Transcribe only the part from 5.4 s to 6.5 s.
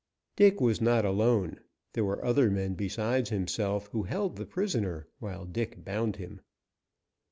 Dick bound him.